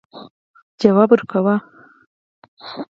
[0.81, 1.55] جواب ورکاوه.